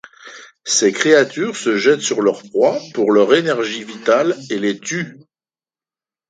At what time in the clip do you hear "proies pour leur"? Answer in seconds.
2.49-3.35